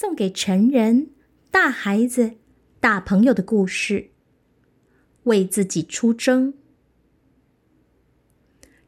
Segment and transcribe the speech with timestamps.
[0.00, 1.10] 送给成人、
[1.50, 2.36] 大孩子、
[2.78, 4.10] 大朋友的故事。
[5.24, 6.54] 为自己出征，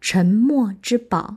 [0.00, 1.36] 沉默之宝。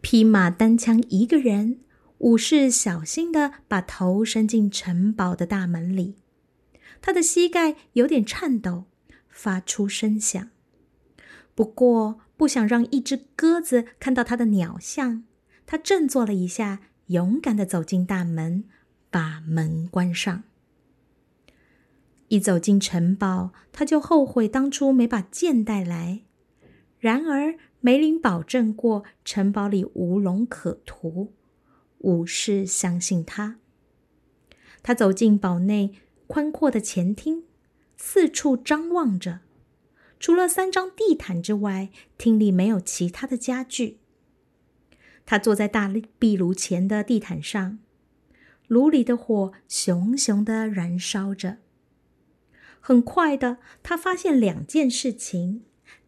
[0.00, 1.80] 匹马单枪一个人，
[2.24, 6.16] 武士小心的把头伸进城堡的大门里，
[7.02, 8.84] 他的膝盖有点颤抖，
[9.28, 10.48] 发出声响。
[11.54, 15.24] 不过，不想让一只鸽子看到他的鸟像，
[15.66, 18.64] 他振作了一下，勇敢的走进大门，
[19.10, 20.44] 把门关上。
[22.28, 26.22] 一走进城堡，他就后悔当初没把剑带来。
[26.98, 31.34] 然而，梅林保证过，城堡里无龙可图。
[32.04, 33.58] 武士相信他。
[34.82, 35.94] 他走进堡内
[36.26, 37.44] 宽阔的前厅，
[37.96, 39.40] 四处张望着。
[40.20, 43.98] 除了三张地毯之外，厅里没有其他的家具。
[45.26, 47.78] 他坐在大壁炉前的地毯上，
[48.68, 51.58] 炉里的火熊熊的燃烧着。
[52.80, 55.62] 很快的，他发现两件事情：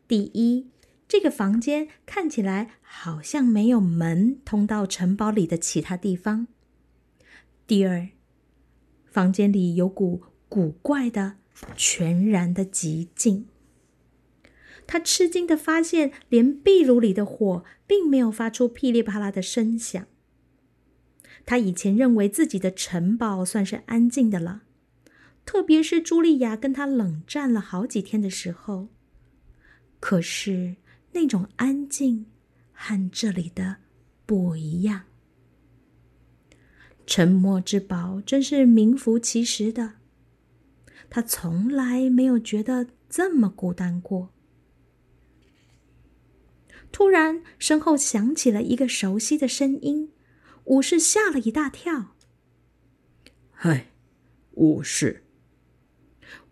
[0.06, 0.68] 第一，
[1.08, 6.48] 这个房间看起来好像没有门通到城堡里的其他地方。
[7.64, 8.08] 第二，
[9.04, 11.36] 房间里有股古怪的、
[11.76, 13.46] 全然的寂静。
[14.84, 20.06] 他吃惊的发现，连壁炉里的火并没有发出噼里啪啦的声响。
[21.44, 24.62] 他以前认为自己的城堡算是安静的了，
[25.44, 28.88] 特别是茱莉亚跟他冷战了好几天的时候。
[30.00, 30.74] 可是。
[31.16, 32.26] 那种安静
[32.74, 33.76] 和这里的
[34.26, 35.04] 不一样。
[37.06, 39.94] 沉默之宝真是名副其实的，
[41.08, 44.28] 他从来没有觉得这么孤单过。
[46.92, 50.12] 突然，身后响起了一个熟悉的声音，
[50.64, 52.14] 武士吓了一大跳。
[53.52, 53.92] “嗨，
[54.52, 55.22] 武士。”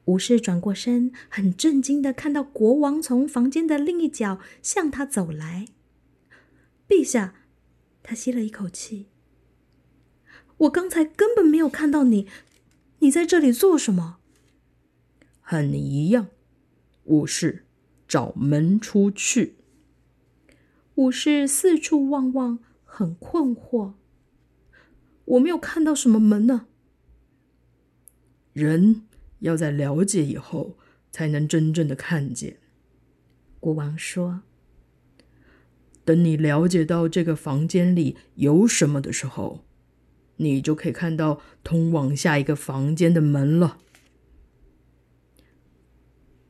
[0.07, 5.67] 武士转过身，很震惊的看到国王从房间的另一角向他走来。
[6.87, 7.35] 陛下，
[8.03, 9.07] 他吸了一口气。
[10.59, 12.29] 我刚才根本没有看到你，
[12.99, 14.19] 你在这里做什么？
[15.41, 16.29] 和你一样，
[17.05, 17.65] 武士，
[18.07, 19.57] 找门出去。
[20.97, 23.95] 武士四处望望，很困惑。
[25.25, 26.67] 我没有看到什么门呢。
[28.53, 29.07] 人。
[29.45, 30.79] 要在了解以后，
[31.13, 32.57] 才能真正的看见。
[33.61, 34.41] 国王说
[36.05, 39.65] ：“等你了解到这个房间里有什么的时候，
[40.37, 43.79] 你就可以看到通往下一个房间的门了。”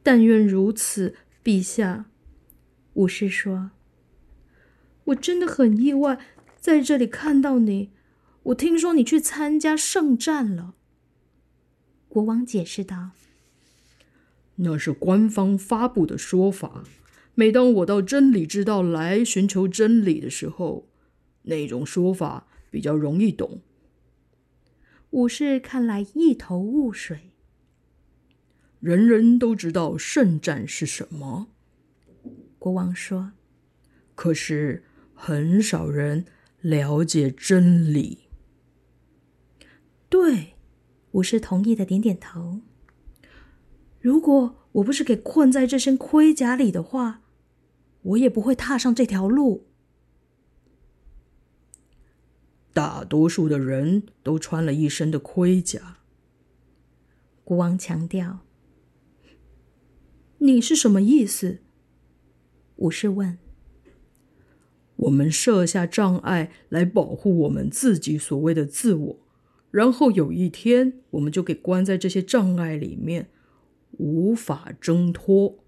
[0.05, 2.06] 但愿如此，陛下。
[2.93, 3.72] 武士说
[5.06, 6.21] ：“我真的很意外，
[6.61, 7.91] 在这里看到你。
[8.44, 10.76] 我听说你去参加圣战了。”
[12.14, 13.10] 国王解释道
[14.62, 16.84] ：“那是官方发布的说法。
[17.34, 20.88] 每当我到真理之道来寻求真理的时候，
[21.42, 23.62] 那种说法比较容易懂。”
[25.10, 27.32] 武士看来一头雾水。
[28.78, 31.48] 人人都知道圣战是什么，
[32.60, 33.32] 国王说
[34.14, 36.26] ：“可是很少人
[36.60, 38.28] 了解真理。”
[40.08, 40.53] 对。
[41.14, 42.60] 武士同意的点点头。
[44.00, 47.22] 如果我不是给困在这身盔甲里的话，
[48.02, 49.66] 我也不会踏上这条路。
[52.72, 55.98] 大多数的人都穿了一身的盔甲。
[57.44, 58.41] 国王强调
[60.38, 61.60] ：“你是什么意思？”
[62.76, 63.38] 武士问。
[64.96, 69.19] “我们设下障碍来保护我们自己所谓的自我。”
[69.75, 73.29] 然后有一天，我们就给关在这些障碍里面，
[73.99, 75.59] 无法挣脱。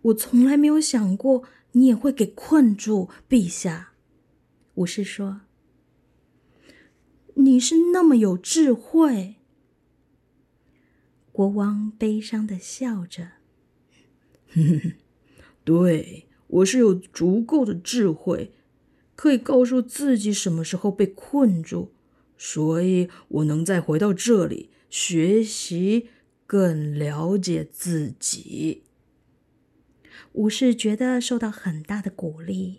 [0.00, 3.92] 我从来没有想过你也会给困住，陛下。
[4.76, 5.42] 武士说
[7.36, 9.34] ：“你是那么有智慧。”
[11.30, 13.32] 国王悲伤的笑着
[14.48, 14.92] ：“哼 哼
[15.64, 18.54] 对我是有足够的智慧。”
[19.20, 21.92] 可以告诉自己什么时候被困住，
[22.38, 26.08] 所以我能再回到这里学习，
[26.46, 28.84] 更了解自己。
[30.32, 32.78] 武士觉得受到很大的鼓励，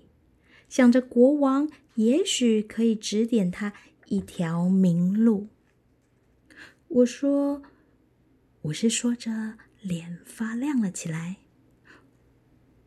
[0.67, 3.73] 想着国王也许可以指点他
[4.07, 5.49] 一条明路。
[6.87, 7.61] 我说
[8.63, 11.35] ：“我是说着，脸发亮了起来。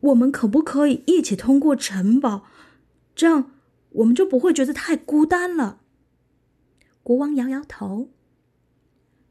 [0.01, 2.47] 我们可不可以一起通过城堡？
[3.15, 3.51] 这样
[3.89, 5.81] 我们就不会觉得太孤单了。”
[7.01, 8.11] 国王摇摇头。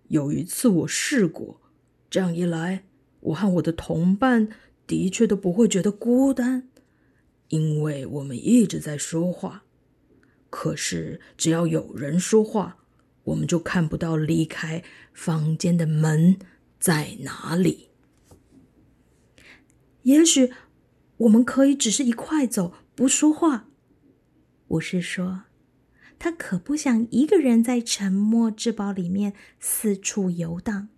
[0.08, 1.60] 有一次我试过，
[2.08, 2.84] 这样一来，
[3.20, 4.48] 我和我的同伴
[4.86, 6.68] 的确都不会觉得孤单，
[7.48, 9.64] 因为我们一直在说话。
[10.50, 12.76] 可是只要有人说话，
[13.24, 16.38] 我们就看不到离开房间的门
[16.78, 17.88] 在哪里。
[20.02, 20.52] 也许
[21.16, 23.68] 我们可以只是一块走，不说话。
[24.68, 25.44] 我是说，
[26.18, 30.88] 他可不想一个人在沉默之堡里面四处游荡。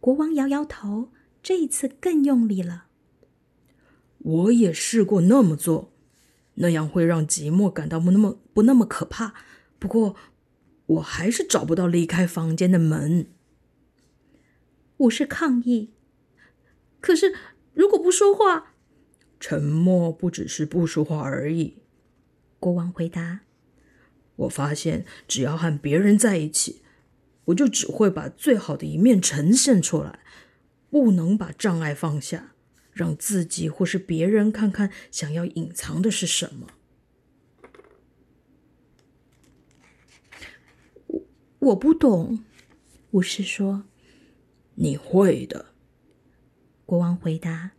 [0.00, 1.12] 国王摇摇头，
[1.42, 2.86] 这一次更用力了。
[4.18, 5.92] 我也试过那么做，
[6.54, 9.34] 那样会让寂寞感到不那么不那么可怕。
[9.78, 10.16] 不过，
[10.86, 13.28] 我还是找不到离开房间的门。
[14.96, 15.92] 我是抗议。
[17.00, 17.34] 可是，
[17.74, 18.73] 如果不说话，
[19.46, 21.82] 沉默不只是不说话而已。
[22.58, 23.40] 国王回答
[24.36, 26.80] ：“我发现，只要和别人在一起，
[27.44, 30.20] 我就只会把最好的一面呈现出来，
[30.88, 32.54] 不能把障碍放下，
[32.90, 36.68] 让自己或是别人看看想要隐藏的是什么。”
[41.08, 41.22] 我
[41.58, 42.42] 我不懂，
[43.10, 43.84] 武士说
[44.76, 45.66] ：“你会的。”
[46.86, 47.72] 国王回答：“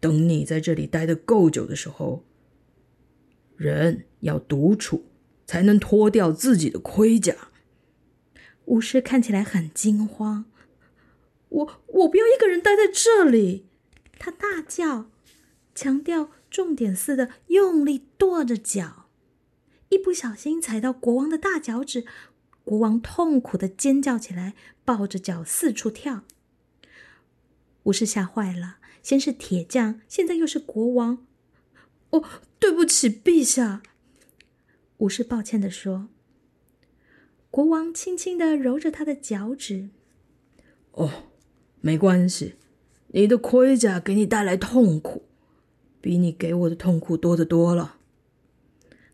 [0.00, 2.24] 等你在这里待得够久的时候，
[3.56, 5.06] 人要独处，
[5.46, 7.34] 才能脱掉自己的盔甲。”
[8.66, 10.46] 巫师看起来很惊慌。
[11.48, 13.66] “我我不要一个人待在这里！”
[14.18, 15.10] 他大叫，
[15.74, 19.06] 强调重点似的用力跺着脚，
[19.90, 22.04] 一不小心踩到国王的大脚趾。
[22.64, 24.54] 国王痛苦的尖叫起来，
[24.84, 26.24] 抱着脚四处跳。
[27.84, 31.24] 武士吓坏了，先是铁匠，现在又是国王。
[32.10, 32.24] 哦，
[32.58, 33.80] 对不起，陛下。
[34.96, 36.08] 武士抱歉的说。
[37.48, 39.90] 国王轻轻的揉着他的脚趾。
[40.90, 41.28] 哦，
[41.80, 42.56] 没关系，
[43.12, 45.22] 你的盔甲给你带来痛苦，
[46.00, 47.98] 比你给我的痛苦多得多了。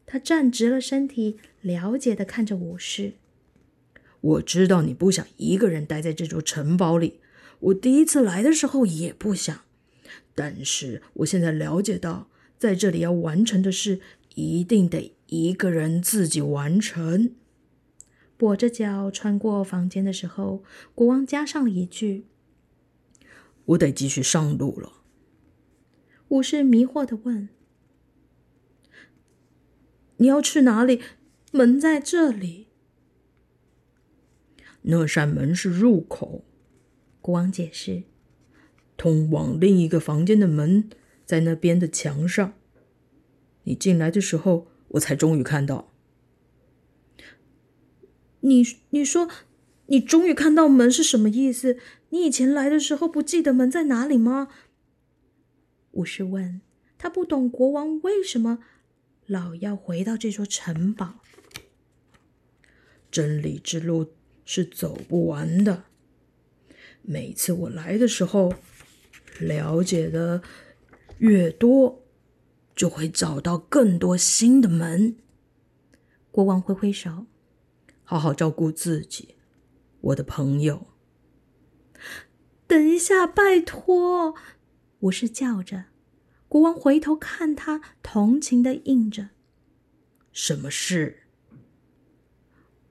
[0.06, 3.12] 他站直了身体，了解的看着武士。
[4.22, 7.20] 我知道你不想一个人待在这座城堡里。
[7.60, 9.60] 我第一次来的时候也不想，
[10.34, 12.28] 但是我现在了解到，
[12.58, 14.00] 在这里要完成的事
[14.34, 17.34] 一定得一个人自己完成。
[18.38, 20.64] 跛着脚穿过房间的时候，
[20.94, 22.26] 国王加上了一句
[23.66, 24.94] ：“我得继续上路了。”
[26.28, 27.50] 武士迷惑的问
[30.16, 31.00] ：“你要去哪里？
[31.52, 32.68] 门在这里。”
[34.84, 36.44] 那扇门是入口，
[37.20, 38.02] 国王解释。
[39.02, 40.88] 通往另一个房间的门
[41.26, 42.54] 在那边的墙上。
[43.64, 45.92] 你进来的时候，我才终于看到。
[48.42, 49.28] 你你说
[49.86, 51.78] 你终于看到门是什么意思？
[52.10, 54.46] 你以前来的时候不记得门在哪里吗？
[55.90, 56.60] 武士问
[56.96, 58.60] 他，不懂国王为什么
[59.26, 61.14] 老要回到这座城堡。
[63.10, 64.12] 真理之路。
[64.44, 65.84] 是走不完的。
[67.02, 68.52] 每次我来的时候，
[69.40, 70.42] 了解的
[71.18, 72.04] 越多，
[72.74, 75.16] 就会找到更多新的门。
[76.30, 77.26] 国王挥挥手，
[78.04, 79.36] 好好照顾自己，
[80.00, 80.86] 我的朋友。
[82.66, 84.34] 等一下，拜托！
[85.00, 85.86] 我是叫着。
[86.48, 89.30] 国王回头看他，同情的应着。
[90.32, 91.24] 什么事？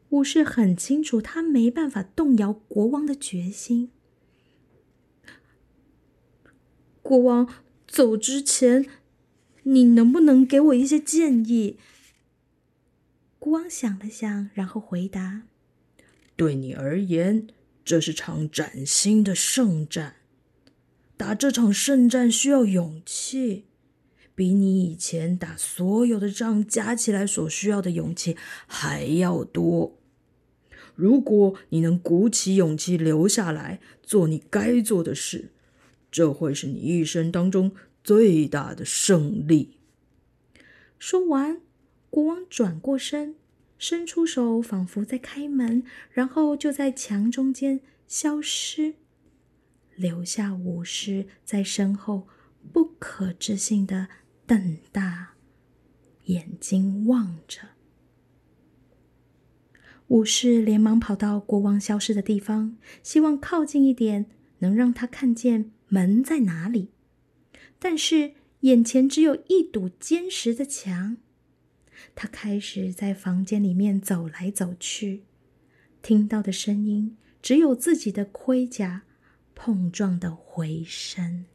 [0.10, 3.92] 武士很清楚，他没办法动摇国王的决心。
[7.12, 7.46] 国王
[7.89, 8.86] 走之前，
[9.63, 11.75] 你能不能给我一些建议？
[13.38, 15.41] 国王想了想，然后回答
[16.38, 17.48] ：“对你而言，
[17.84, 20.15] 这是场崭新的圣战。
[21.18, 23.65] 打这场圣战需要勇气，
[24.34, 29.98] 比你以前打所有的仗加起来所需要的勇气还要多。”
[30.96, 35.50] 如果你能鼓起勇气留下来做你该做的事，
[36.12, 37.72] 这会是你一生当中
[38.03, 39.77] 最大的胜利。
[41.00, 41.62] 说完，
[42.10, 43.36] 国王转过身，
[43.77, 48.96] 伸出手，仿佛在开门，然后就在墙中间消失，
[49.96, 52.27] 留下武士在身后
[52.72, 54.10] 不可置信的
[54.46, 55.36] 瞪大
[56.25, 57.62] 眼睛望着。
[60.08, 64.25] 武士连忙跑到国王消失的地方，希望靠近一点，
[64.60, 66.90] 能让他看见门在哪里。
[67.78, 71.18] 但是眼前只有一堵坚实的墙。
[72.16, 75.24] 他开始在房间里面走来走去，
[76.02, 79.04] 听到的声音只有自己的盔甲
[79.54, 81.46] 碰撞的回声。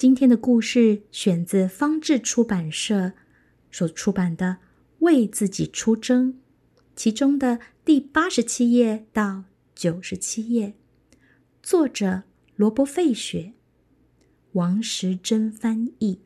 [0.00, 3.12] 今天的故事选自方志出版社
[3.70, 4.46] 所出版的
[5.00, 6.32] 《为自己出征》，
[6.96, 10.72] 其中的第八十七页到九十七页，
[11.62, 12.22] 作者
[12.56, 13.52] 罗伯·费雪，
[14.52, 16.20] 王时珍翻译。